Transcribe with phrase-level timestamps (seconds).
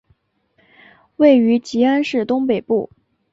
[1.17, 2.89] 位于吉安市东北部。